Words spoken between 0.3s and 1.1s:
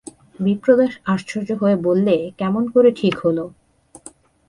Bipradas